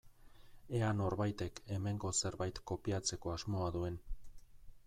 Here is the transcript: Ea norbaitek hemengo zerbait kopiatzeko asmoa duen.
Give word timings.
Ea 0.77 0.87
norbaitek 1.01 1.61
hemengo 1.75 2.13
zerbait 2.23 2.63
kopiatzeko 2.73 3.37
asmoa 3.37 3.73
duen. 3.77 4.05